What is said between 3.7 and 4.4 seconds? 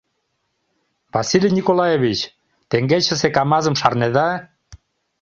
шарнеда?